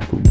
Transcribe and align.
for 0.00 0.16
you. 0.16 0.21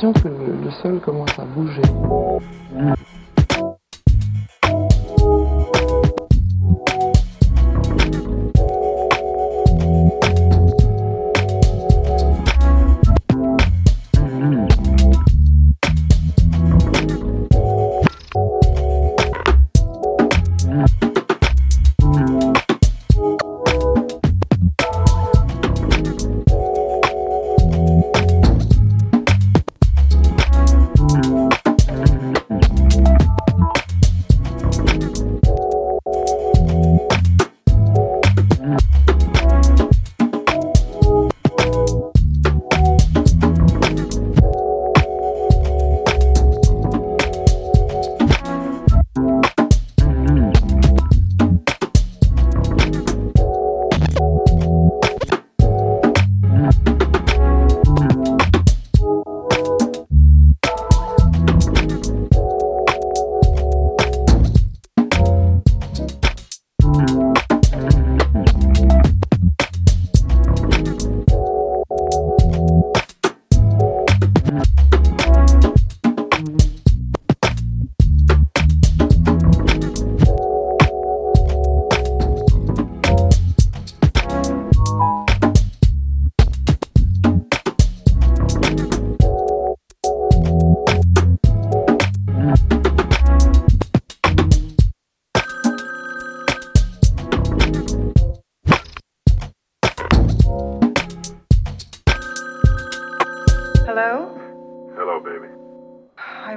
Que 0.00 0.28
le 0.28 0.70
sol 0.82 1.00
commence 1.00 1.38
à 1.38 1.44
bouger. 1.44 1.82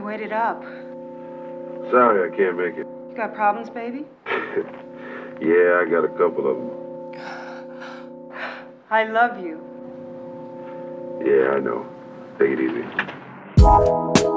Waited 0.10 0.34
up. 0.34 0.64
Sorry 1.92 2.32
I 2.32 2.36
can't 2.36 2.58
make 2.58 2.74
it. 2.74 2.88
You 3.10 3.14
got 3.16 3.36
problems, 3.36 3.70
baby? 3.70 4.06
Yeah, 5.42 5.80
I 5.80 5.86
got 5.90 6.04
a 6.04 6.10
couple 6.10 6.52
of 6.52 6.58
them. 6.58 6.70
I 8.92 9.06
love 9.06 9.40
you. 9.40 9.62
Yeah, 11.26 11.52
I 11.52 11.60
know. 11.62 11.86
Take 12.38 12.50
it 12.50 12.60
easy. 12.60 14.29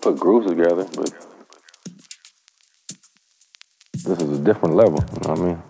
Put 0.00 0.18
grooves 0.18 0.46
together, 0.48 0.86
but 0.94 1.12
this 3.92 4.18
is 4.18 4.38
a 4.38 4.42
different 4.42 4.74
level. 4.74 4.98
You 5.12 5.20
know 5.28 5.30
what 5.30 5.38
I 5.38 5.42
mean? 5.42 5.62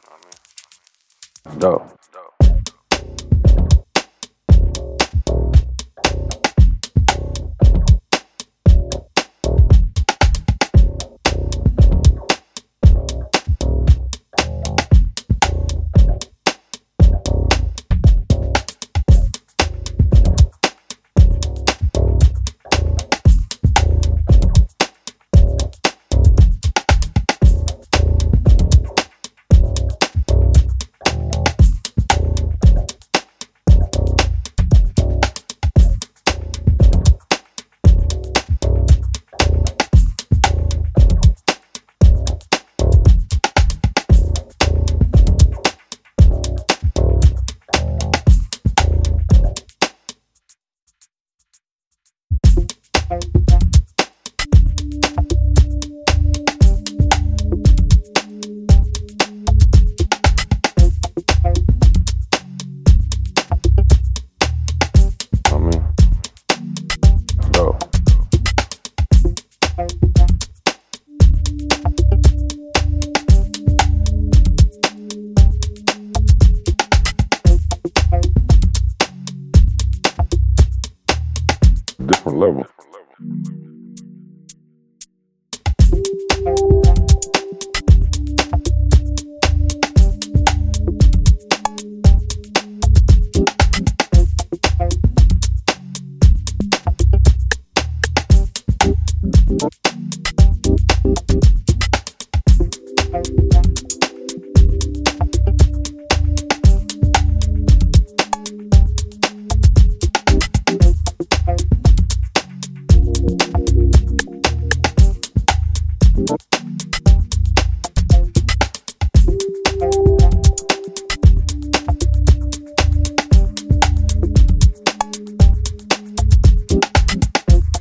It's 1.47 1.57
dope. 1.57 2.00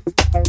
Okay. 0.09 0.48